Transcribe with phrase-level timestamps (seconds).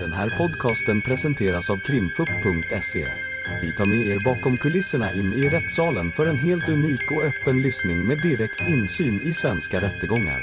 [0.00, 3.08] Den här podcasten presenteras av krimfupp.se.
[3.62, 7.62] Vi tar med er bakom kulisserna in i rättssalen för en helt unik och öppen
[7.62, 10.40] lyssning med direkt insyn i svenska rättegångar.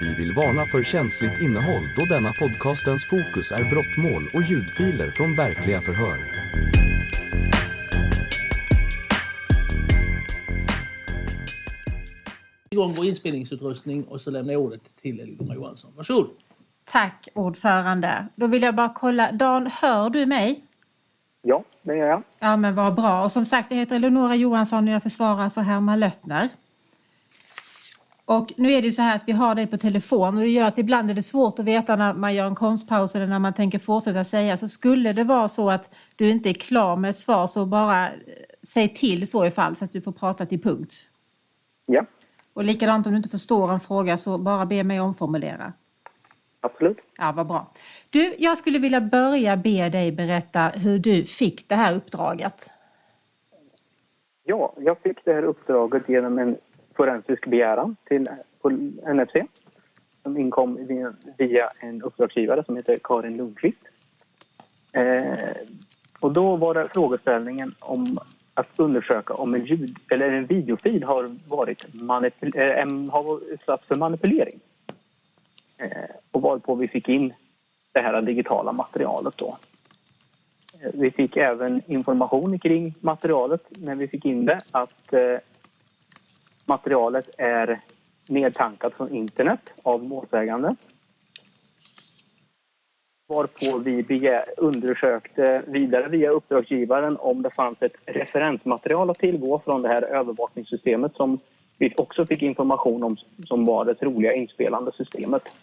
[0.00, 5.36] Vi vill varna för känsligt innehåll då denna podcastens fokus är brottmål och ljudfiler från
[5.36, 6.18] verkliga förhör.
[12.76, 15.92] igång vår inspelningsutrustning och så lämnar jag ordet till Elinor Johansson.
[15.96, 16.45] Varsågod!
[16.90, 18.26] Tack ordförande.
[18.34, 19.32] Då vill jag bara kolla.
[19.32, 20.64] Dan, hör du mig?
[21.42, 22.22] Ja, det gör jag.
[22.40, 23.24] Ja, men vad bra.
[23.24, 26.48] Och som sagt, jag heter Eleonora Johansson och jag försvarar för Herman Löttner.
[28.24, 30.48] Och nu är det ju så här att vi har dig på telefon och det
[30.48, 33.38] gör att ibland är det svårt att veta när man gör en konstpaus eller när
[33.38, 34.56] man tänker fortsätta säga.
[34.56, 38.06] Så skulle det vara så att du inte är klar med ett svar så bara
[38.08, 38.12] eh,
[38.62, 40.94] säg till så ifall så att du får prata till punkt.
[41.86, 42.04] Ja,
[42.54, 45.72] Och likadant om du inte förstår en fråga så bara be mig omformulera.
[46.60, 46.98] Absolut.
[47.18, 47.70] Ja, vad bra.
[48.10, 52.70] Du, jag skulle vilja börja be dig berätta hur du fick det här uppdraget.
[54.44, 56.56] Ja, jag fick det här uppdraget genom en
[56.96, 58.26] forensisk begäran till
[59.14, 59.48] NFC
[60.22, 60.78] som inkom
[61.38, 63.78] via, en uppdragsgivare som heter Karin Lundqvist.
[64.92, 65.32] Eh,
[66.20, 68.18] och då var det frågeställningen om
[68.54, 73.94] att undersöka om en, ljud, eller en videofil har varit manipul- em- har utsatts för
[73.94, 74.60] manipulering.
[75.78, 77.34] Eh, och varpå vi fick in
[77.92, 79.56] det här digitala materialet då.
[80.82, 85.36] Eh, vi fick även information kring materialet när vi fick in det att eh,
[86.68, 87.80] materialet är
[88.28, 90.76] nedtankat från internet av målsägande.
[93.28, 99.82] Varpå vi begär, undersökte vidare via uppdragsgivaren om det fanns ett referensmaterial att tillgå från
[99.82, 101.38] det här övervakningssystemet som
[101.78, 105.60] vi också fick information om som var det troliga inspelande systemet.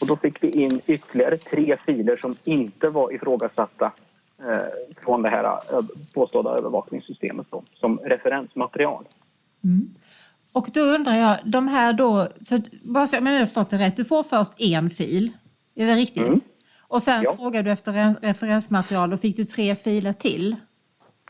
[0.00, 3.92] Och då fick vi in ytterligare tre filer som inte var ifrågasatta
[4.38, 4.66] eh,
[5.04, 5.82] från det här ö-
[6.14, 9.04] påstådda övervakningssystemet då, som referensmaterial.
[10.52, 13.78] Och då undrar jag, de här då, så bara så om jag har förstått det
[13.78, 15.32] rätt, du får först en fil,
[15.74, 16.26] är det riktigt?
[16.26, 16.40] Mm.
[16.80, 17.36] Och sen Ja.
[17.36, 20.56] frågar du efter re- referensmaterial och fick du tre filer till?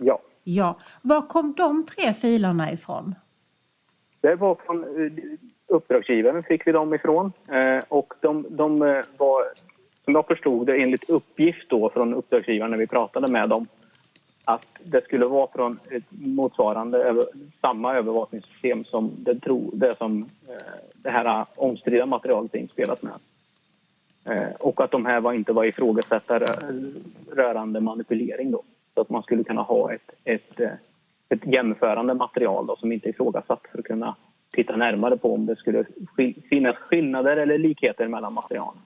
[0.00, 0.78] Ja, Ja.
[1.02, 3.14] Var kom de tre filerna ifrån?
[4.24, 5.12] Det var från eh,
[5.66, 9.42] uppdragsgivaren fick vi dem ifrån eh, och de, de eh, var,
[10.04, 13.66] som jag förstod det enligt uppgift då från uppdragsgivaren när vi pratade med dem
[14.44, 17.16] att det skulle vara från ett motsvarande
[17.60, 23.02] samma övervakningssystem som det, tro, det som eh, det här eh, omstridda materialet är inspelat
[23.02, 23.14] med.
[24.30, 26.38] Eh, och att de här var inte var ifrågasatta
[27.36, 28.62] rörande manipulering då.
[28.94, 30.70] Så att man skulle kunna ha ett, ett, eh,
[31.28, 34.16] ett jämförande material då, som inte är ifrågasatt för att kunna
[34.52, 35.84] titta närmare på om det skulle
[36.48, 38.82] finnas skillnader eller likheter mellan materialen.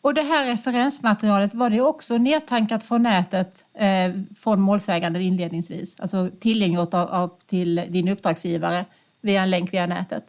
[0.00, 6.00] Och det här referensmaterialet, var det också nedtankat från nätet eh, från målsäganden inledningsvis?
[6.00, 8.84] Alltså tillgängligt av, av, till din uppdragsgivare
[9.20, 10.24] via en länk via nätet?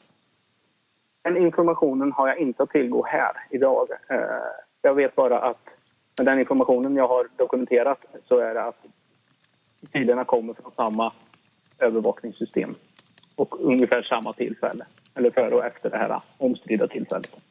[1.23, 3.88] Den informationen har jag inte att tillgå här idag.
[4.09, 4.17] Eh,
[4.81, 5.63] Jag vet bara att
[6.17, 8.88] med den informationen jag har dokumenterat så är det att
[9.92, 11.14] filerna kommer från samma
[11.80, 12.75] övervakningssystem
[13.36, 17.44] och ungefär samma tillfälle, eller före och efter det här omstridda tillfället.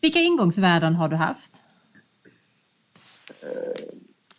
[0.00, 1.64] Vilka ingångsvärden har du haft?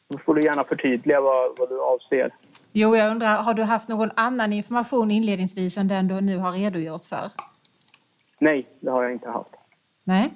[0.08, 2.34] Då får du gärna förtydliga vad, vad du avser.
[2.72, 6.52] Jo, jag undrar, har du haft någon annan information inledningsvis än den du nu har
[6.52, 7.32] redogjort för?
[8.40, 9.50] Nej, det har jag inte haft.
[10.04, 10.34] Nej.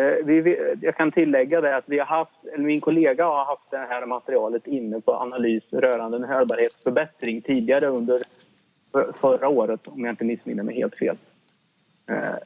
[0.00, 3.70] Eh, vi, jag kan tillägga det att vi har haft, eller min kollega har haft
[3.70, 8.18] det här materialet inne på analys rörande en hörbarhetsförbättring tidigare under
[9.12, 11.16] förra året, om jag inte missminner mig helt fel.
[12.06, 12.36] Eh,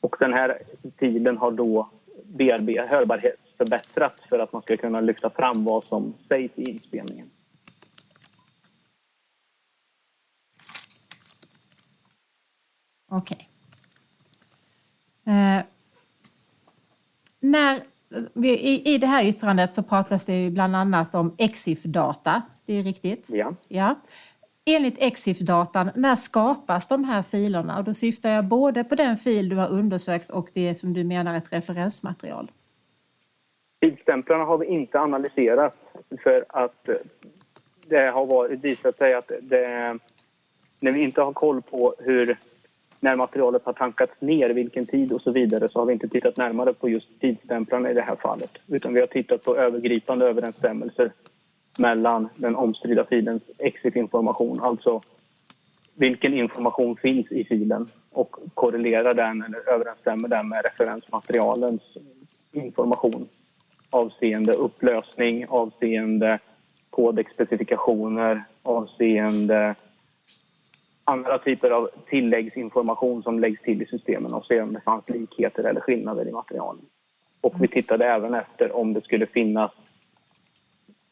[0.00, 0.58] och den här
[0.98, 1.90] tiden har då
[2.24, 7.26] BRB hörbarhetsförbättrats för att man ska kunna lyfta fram vad som sägs i inspelningen.
[13.08, 13.48] Okej.
[15.26, 15.64] Eh,
[17.50, 17.80] när,
[18.44, 22.42] i, I det här yttrandet så pratas det bland annat om Exif-data.
[22.66, 23.26] Det är riktigt?
[23.30, 23.54] Ja.
[23.68, 23.94] ja.
[24.66, 27.78] Enligt Exif-datan, när skapas de här filerna?
[27.78, 31.04] Och då syftar jag både på den fil du har undersökt och det som du
[31.04, 32.50] menar är ett referensmaterial.
[33.80, 35.76] Tidsstämplarna har vi inte analyserat
[36.22, 36.88] för att
[37.88, 39.98] det har varit, visat sig att det,
[40.80, 42.36] när vi inte har koll på hur
[43.00, 46.36] när materialet har tankats ner, vilken tid och så vidare så har vi inte tittat
[46.36, 48.58] närmare på just tidsstämplarna i det här fallet.
[48.66, 51.12] Utan vi har tittat på övergripande överensstämmelser
[51.78, 55.00] mellan den omstridda filens exit-information, alltså
[55.94, 61.82] vilken information finns i filen och korrelerar den eller överensstämmer den med referensmaterialens
[62.52, 63.28] information
[63.90, 66.38] avseende upplösning, avseende
[66.90, 69.74] kodexspecifikationer, avseende
[71.10, 75.64] andra typer av tilläggsinformation som läggs till i systemen och se om det fanns likheter
[75.64, 76.84] eller skillnader i materialen.
[77.40, 79.70] Och vi tittade även efter om det skulle finnas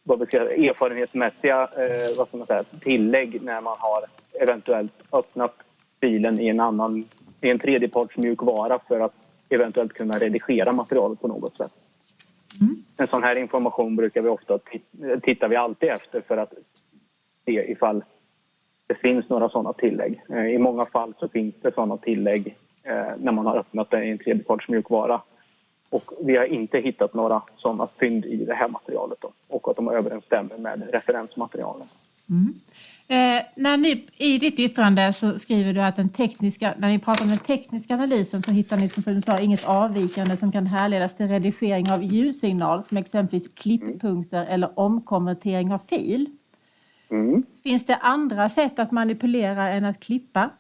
[0.03, 4.05] vad vi ska, erfarenhetsmässiga eh, vad ska man säga, tillägg när man har
[4.43, 5.55] eventuellt öppnat
[6.00, 7.05] filen i en annan
[7.41, 9.15] i en tredjeparts mjukvara för att
[9.49, 11.73] eventuellt kunna redigera materialet på något sätt.
[12.61, 12.77] Mm.
[12.97, 14.59] En sån här information brukar vi ofta
[15.23, 16.53] tittar vi alltid efter för att
[17.45, 18.05] se ifall
[18.88, 20.20] det finns några sådana tillägg.
[20.31, 24.05] Eh, I många fall så finns det sådana tillägg eh, när man har öppnat det
[24.05, 25.20] i en tredjeparts mjukvara.
[25.90, 29.76] Och vi har inte hittat några sådana fynd i det här materialet då, och att
[29.76, 31.87] de överensstämmer med referensmaterialen.
[32.31, 32.55] Mm.
[33.11, 37.25] Eh, när ni, I ditt yttrande så skriver du att den tekniska, när ni pratar
[37.25, 41.17] om den tekniska analysen så hittar ni som du sa inget avvikande som kan härledas
[41.17, 44.55] till redigering av ljudsignal som exempelvis klipppunkter mm.
[44.55, 46.26] eller omkonvertering av fil.
[47.10, 47.43] Mm.
[47.62, 50.50] Finns det andra sätt att manipulera än att klippa?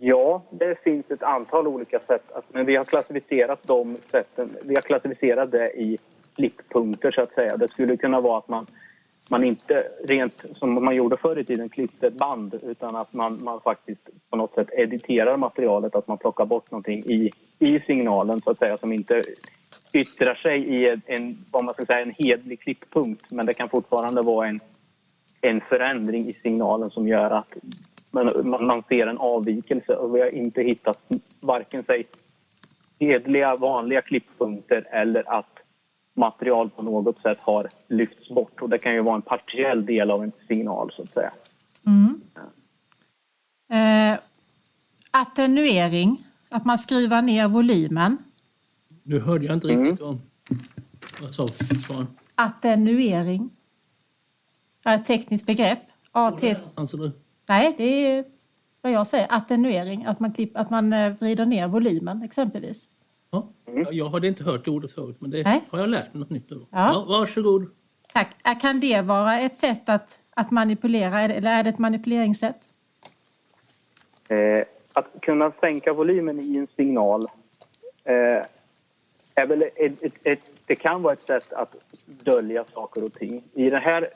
[0.00, 2.30] Ja, det finns ett antal olika sätt.
[2.48, 4.48] Men vi har klassificerat de sätten.
[4.64, 5.98] Vi har klassificerat det i
[6.36, 7.56] klipppunkter så att säga.
[7.56, 8.66] Det skulle kunna vara att man,
[9.30, 13.44] man inte rent som man gjorde förr i tiden klippte ett band utan att man,
[13.44, 18.40] man faktiskt på något sätt editerar materialet, att man plockar bort någonting i, i signalen
[18.40, 19.20] så att säga som inte
[19.92, 24.22] yttrar sig i en, vad man ska säga, en hedlig klipppunkt men det kan fortfarande
[24.22, 24.60] vara en,
[25.40, 27.52] en förändring i signalen som gör att
[28.12, 28.30] man,
[28.66, 30.98] man ser en avvikelse och vi har inte hittat
[31.40, 32.04] varken sig
[33.00, 35.58] hedliga vanliga klipppunkter eller att
[36.14, 38.62] material på något sätt har lyfts bort.
[38.62, 41.32] Och det kan ju vara en partiell del av en signal så att säga.
[41.86, 42.20] Mm.
[43.72, 44.18] Eh,
[45.10, 48.18] attenuering, att man skruvar ner volymen.
[49.08, 50.18] Nu hörde jag inte riktigt mm.
[51.20, 52.06] vad sa du?
[52.34, 53.50] Attenuering.
[54.84, 55.78] är ett tekniskt begrepp.
[56.12, 56.42] AT...
[57.48, 58.24] Nej, det är
[58.80, 60.04] vad jag säger, attenuering.
[60.04, 62.88] Att man, klipp, att man eh, vrider ner volymen exempelvis.
[63.30, 63.48] Ja,
[63.90, 65.60] jag hade inte hört ordet förut, men det Nej.
[65.70, 66.56] har jag lärt mig något nytt nu.
[66.56, 66.66] Ja.
[66.92, 67.70] Ja, varsågod.
[68.12, 68.60] Tack.
[68.60, 72.66] Kan det vara ett sätt att, att manipulera, eller är det ett manipuleringssätt?
[74.28, 77.22] Eh, att kunna sänka volymen i en signal
[78.04, 78.42] eh,
[79.38, 81.76] är väl ett, ett, ett, det kan vara ett sätt att
[82.06, 83.42] dölja saker och ting.
[83.54, 84.08] I det här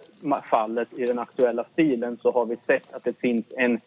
[0.50, 3.80] fallet, i den aktuella stilen, så har vi sett att det finns en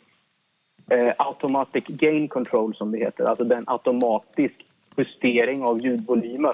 [0.89, 3.23] eh, automatic gain control, som det heter.
[3.23, 4.65] Alltså den automatisk
[4.97, 6.53] justering av ljudvolymen.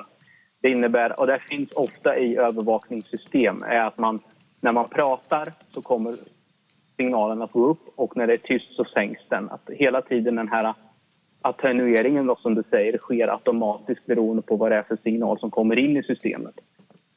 [0.62, 4.20] Det innebär, och det finns ofta i övervakningssystem, är att man
[4.62, 6.16] när man pratar så kommer
[6.98, 9.50] signalen att gå upp och när det är tyst så sänks den.
[9.50, 10.74] Att hela tiden den här
[11.42, 15.52] attenueringen då, som du säger sker automatiskt beroende på vad det är för signal som
[15.52, 16.56] kommer in i systemet.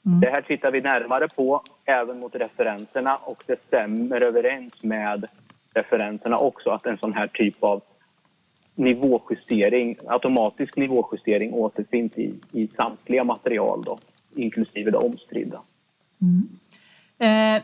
[0.06, 0.21] Mm.
[0.21, 5.25] Det här tittar vi närmare på även mot referenserna och det stämmer överens med
[5.75, 7.82] referenserna också att en sån här typ av
[8.75, 13.99] nivåjustering, automatisk nivåjustering återfinns i, i samtliga material då,
[14.35, 15.61] inklusive det omstridda.
[16.23, 16.49] Mm.
[17.19, 17.62] Eh,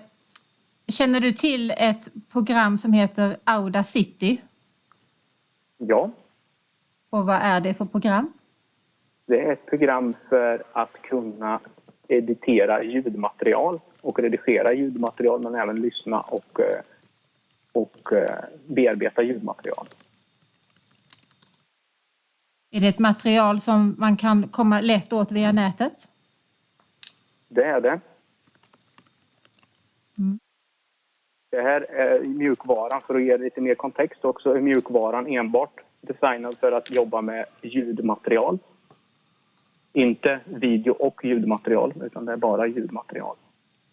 [0.89, 4.39] känner du till ett program som heter Audacity?
[5.79, 6.11] Ja.
[7.11, 8.33] Och vad är det för program?
[9.27, 11.61] Det är ett program för att kunna
[12.09, 16.81] editera ljudmaterial och redigera ljudmaterial men även lyssna och, eh,
[17.73, 19.87] och eh, bearbeta ljudmaterial.
[22.71, 26.09] Är det ett material som man kan komma lätt åt via nätet?
[27.49, 28.01] Det är det.
[30.19, 30.39] Mm.
[31.51, 36.59] Det här är mjukvaran, för att ge lite mer kontext också, är mjukvaran enbart designad
[36.59, 38.59] för att jobba med ljudmaterial.
[39.93, 43.37] Inte video och ljudmaterial, utan det är bara ljudmaterial.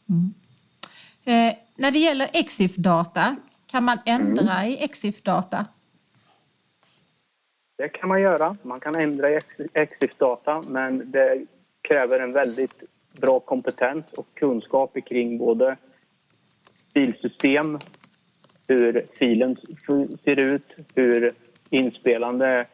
[0.09, 0.33] Mm.
[1.25, 3.35] Eh, när det gäller Exif-data,
[3.67, 4.71] kan man ändra mm.
[4.71, 5.65] i Exif-data?
[7.77, 8.55] Det kan man göra.
[8.61, 9.37] Man kan ändra i
[9.73, 11.45] Exif-data, men det
[11.81, 12.83] kräver en väldigt
[13.21, 15.77] bra kompetens och kunskap kring både
[16.93, 17.79] filsystem,
[18.67, 19.55] hur filen
[20.23, 21.31] ser ut, hur
[21.69, 22.65] inspelande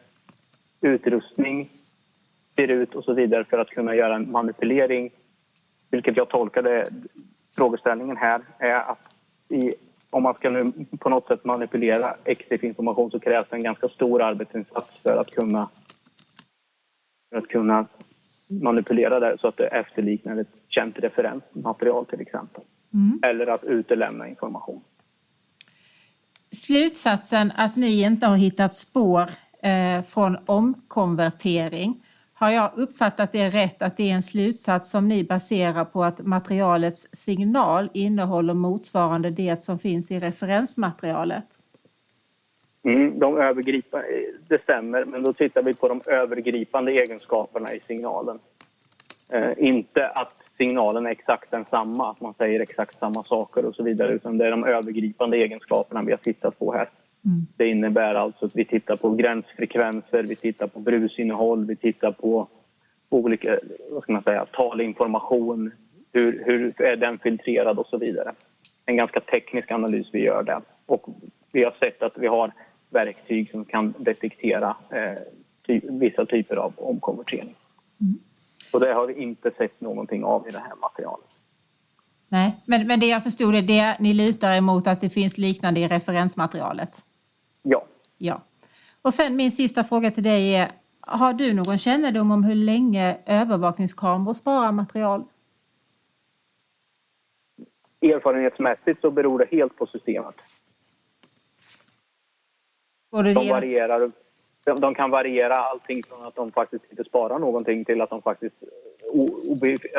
[0.81, 1.69] utrustning
[2.55, 5.11] ser ut och så vidare för att kunna göra en manipulering.
[5.91, 6.89] Vilket jag tolkade
[7.55, 9.15] frågeställningen här är att
[9.49, 9.73] i
[10.09, 15.01] om man ska nu på något sätt manipulera EXIF-information så krävs en ganska stor arbetsinsats
[15.01, 15.69] för att kunna,
[17.29, 17.85] för att kunna
[18.47, 22.63] manipulera det så att det efterliknar ett känt referensmaterial till exempel.
[23.23, 24.81] eller att utelämna information.
[26.53, 29.25] Slutsatsen att ni inte har hittat spår
[29.63, 32.05] eh, från omkonvertering.
[32.33, 36.25] Har jag uppfattat det rätt att det är en slutsats som ni baserar på att
[36.25, 41.45] materialets signal innehåller motsvarande det som finns i referensmaterialet?
[42.83, 44.03] Mm, de övergripa, eh,
[44.47, 48.39] det stämmer, men då tittar vi på de övergripande egenskaperna i signalen.
[49.33, 53.83] Eh, inte att signalen är exakt densamma, att man säger exakt samma saker och så
[53.83, 56.89] vidare, utan det är de övergripande egenskaperna vi har tittat på här.
[57.25, 57.47] Mm.
[57.57, 62.47] Det innebär alltså att vi tittar på gränsfrekvenser, vi tittar på brusinnehåll, vi tittar på
[63.09, 63.59] olika
[63.89, 65.71] vad ska man säga, talinformation,
[66.11, 68.31] hur, hur är den filtrerad och så vidare.
[68.85, 70.61] En ganska teknisk analys vi gör där.
[70.85, 71.07] Och
[71.51, 72.51] vi har sett att vi har
[72.89, 75.17] verktyg som kan detektera eh,
[75.67, 77.55] ty vissa typer av omkonvertering.
[78.01, 78.19] Mm.
[78.73, 81.29] Och det har vi inte sett någonting av i det här materialet.
[82.27, 85.79] Nej, men, men det jag förstod är det ni lutar emot att det finns liknande
[85.79, 87.01] i referensmaterialet?
[87.61, 87.85] Ja.
[88.17, 88.41] Ja.
[89.01, 93.17] Och sen min sista fråga till dig är, har du någon kännedom om hur länge
[93.25, 95.23] övervakningskameror sparar material?
[98.01, 100.35] Erfarenhetsmässigt så beror det helt på systemet.
[103.11, 104.11] De varierar
[104.65, 108.21] de, de, kan variera allting från att de faktiskt inte sparar någonting till att de
[108.21, 108.55] faktiskt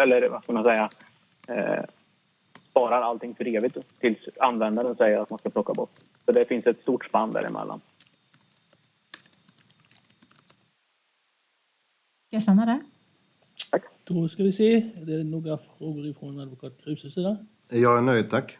[0.02, 0.88] eller vad ska man säga,
[1.48, 1.84] eh,
[2.68, 5.90] sparar allting för evigt tills användaren säger att man ska plocka bort.
[6.24, 7.80] Så det finns ett stort spann däremellan.
[12.26, 12.80] Ska jag stanna där?
[13.70, 13.82] Tack.
[14.04, 14.76] Då ska vi se.
[14.76, 17.36] Är det några frågor ifrån advokat Kruses sida?
[17.70, 18.58] Jag är nöjd, tack.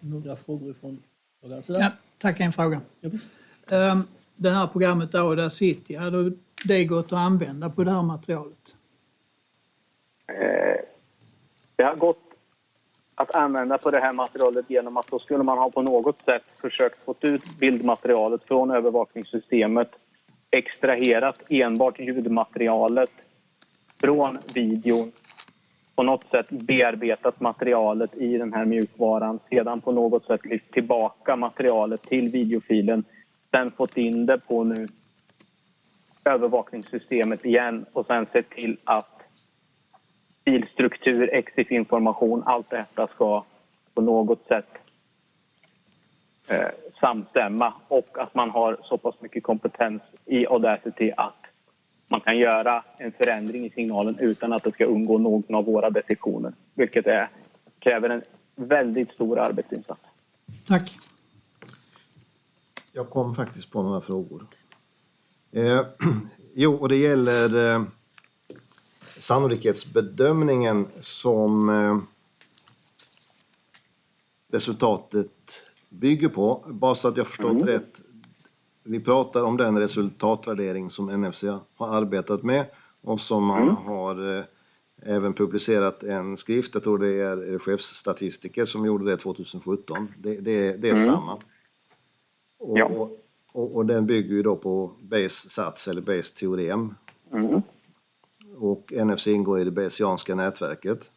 [0.00, 1.02] Några frågor ifrån
[1.62, 1.80] sida?
[1.80, 2.80] Ja, tack, en fråga.
[3.00, 3.10] Ja,
[3.70, 6.32] um, det här programmet City, hade
[6.64, 8.76] det gått att använda på det här materialet?
[10.28, 10.84] Eh,
[11.76, 12.26] det har gått
[13.14, 16.42] att använda på det här materialet genom att då skulle man ha på något sätt
[16.60, 19.90] försökt få ut bildmaterialet från övervakningssystemet,
[20.50, 23.12] extraherat enbart ljudmaterialet
[24.00, 25.12] från videon,
[25.94, 31.36] på något sätt bearbetat materialet i den här mjukvaran, sedan på något sätt lyft tillbaka
[31.36, 33.04] materialet till videofilen
[33.50, 34.86] sen fått in det på nu
[36.24, 39.22] övervakningssystemet igen och sen sett till att
[40.44, 43.44] filstruktur, EXIF-information, allt detta ska
[43.94, 44.78] på något sätt
[46.50, 46.68] eh,
[47.00, 51.46] samstämma och att man har så pass mycket kompetens i Audacity att
[52.08, 55.90] man kan göra en förändring i signalen utan att det ska undgå någon av våra
[55.90, 57.28] detektioner, vilket är,
[57.78, 58.22] kräver en
[58.56, 60.04] väldigt stor arbetsinsats.
[60.68, 60.90] Tack.
[62.96, 64.46] Jag kom faktiskt på några frågor.
[65.52, 65.80] Eh,
[66.54, 67.82] jo, och det gäller eh,
[69.18, 71.98] sannolikhetsbedömningen som eh,
[74.52, 75.30] resultatet
[75.88, 76.64] bygger på.
[76.68, 77.66] Bara så att jag förstått mm.
[77.66, 78.00] rätt.
[78.84, 82.66] Vi pratar om den resultatvärdering som NFC har arbetat med
[83.02, 83.76] och som man mm.
[83.76, 84.44] har eh,
[85.02, 90.08] även publicerat en skrift, jag tror det är chefsstatistiker som gjorde det 2017.
[90.18, 91.04] Det, det, det är mm.
[91.04, 91.38] samma.
[92.58, 93.10] Och, ja.
[93.52, 96.94] och, och, den bygger ju då på Bayes-sats eller Bayes-teorem.
[97.32, 97.62] Mm.
[98.58, 101.10] Och NFC ingår i det Bayesianska nätverket.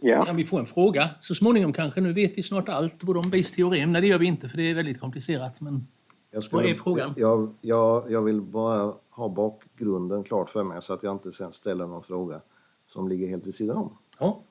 [0.00, 0.22] Ja.
[0.22, 2.00] Kan vi få en fråga så småningom kanske?
[2.00, 3.92] Nu vet vi snart allt både om Bayes teorem.
[3.92, 5.60] Nej, det gör vi inte för det är väldigt komplicerat.
[5.60, 5.86] Men
[6.30, 7.14] jag skulle, vad är frågan?
[7.16, 11.52] Jag, jag, jag vill bara ha bakgrunden klart för mig så att jag inte sen
[11.52, 12.40] ställer någon fråga
[12.86, 13.98] som ligger helt vid sidan om.
[14.18, 14.42] Ja.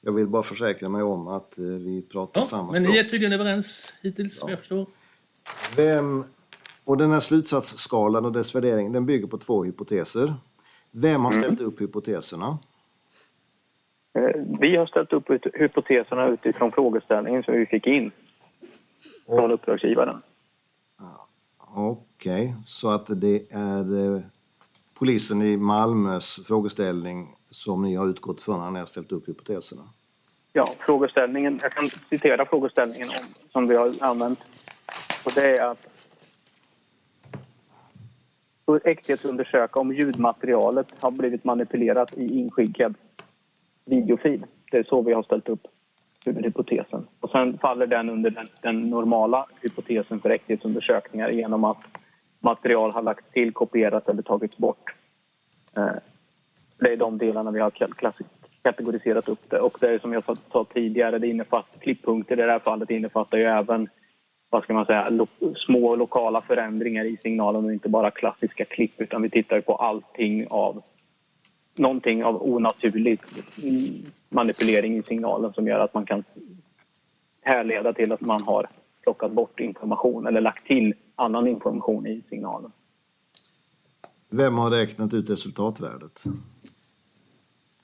[0.00, 2.82] Jag vill bara försäkra mig om att eh, vi pratar ja, samma men språk.
[2.82, 4.50] Men ni är tydligen överens hittills, ja.
[4.50, 4.86] jag förstår.
[5.76, 6.24] Vem,
[6.84, 10.34] och den här slutsatsskalan och dess värdering den bygger på två hypoteser.
[10.90, 11.72] Vem har ställt mm.
[11.72, 12.58] upp hypoteserna?
[14.18, 15.24] Eh, vi har ställt upp
[15.54, 18.10] hypoteserna utifrån frågeställningen som vi fick in
[19.38, 20.22] från uppdragsgivaren.
[21.78, 22.62] Okej, okay.
[22.66, 24.20] så att det är eh,
[24.98, 29.82] polisen i Malmös frågeställning som ni har utgått från när ni har ställt upp hypoteserna?
[30.56, 33.08] Ja, frågeställningen, jag kan citera frågeställningen
[33.52, 34.38] som vi har använt
[35.26, 35.86] och det är att
[38.84, 42.94] äkthetsundersöka om ljudmaterialet har blivit manipulerat i inskickad
[43.84, 44.46] videofil.
[44.70, 45.66] Det är så vi har ställt upp
[46.26, 47.06] huvudhypotesen.
[47.20, 51.82] Och sen faller den under den, den normala hypotesen för äkthetsundersökningar genom att
[52.40, 54.94] material har lagts till, kopierats eller tagits bort.
[55.76, 55.96] Eh,
[56.78, 57.70] det är de delarna vi har
[58.66, 59.60] kategoriserat upp det.
[59.60, 63.38] Och det är som jag sa tidigare, det innefattar klipppunkter i det här fallet innefattar
[63.38, 63.88] ju även
[64.50, 69.00] vad ska man säga, lo små lokala förändringar i signalen och inte bara klassiska klipp
[69.00, 70.82] utan vi tittar på allting av
[71.78, 73.20] någonting av onaturlig
[74.28, 76.24] manipulering i signalen som gör att man kan
[77.42, 78.66] härleda till att man har
[79.02, 82.72] plockat bort information eller lagt till annan information i signalen.
[84.30, 86.24] Vem har räknat ut resultatvärdet?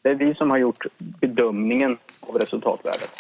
[0.03, 3.11] Det är vi som har gjort bedömningen av resultatvärdet.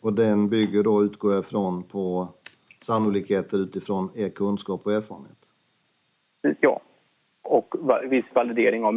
[0.00, 2.28] Och den bygger då, utgår jag ifrån, på
[2.80, 5.48] sannolikheter utifrån er kunskap och erfarenhet?
[6.60, 6.80] Ja,
[7.42, 7.74] och
[8.08, 8.94] viss validering av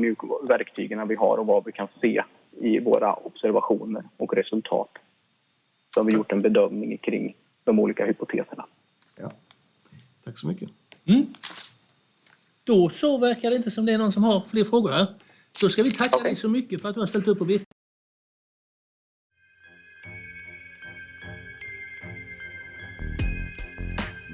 [0.48, 4.90] verktygen vi har och vad vi kan se i våra observationer och resultat.
[5.90, 8.66] Så har vi gjort en bedömning kring de olika hypoteserna.
[9.16, 9.32] Ja.
[10.26, 10.70] Tack så mycket.
[11.06, 11.26] Mm.
[12.66, 15.08] Då så verkar det inte som det är någon som har fler frågor här.
[15.62, 16.30] Då ska vi tacka okay.
[16.30, 17.68] dig så mycket för att du har ställt upp och vittnat.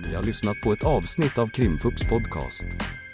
[0.07, 2.65] Ni har lyssnat på ett avsnitt av Krimfupps podcast.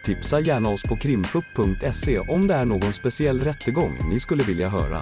[0.05, 5.01] Tipsa gärna oss på krimfupp.se om det är någon speciell rättegång ni skulle vilja höra.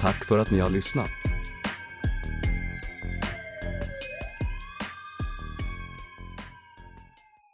[0.00, 1.35] Tack för att ni har lyssnat.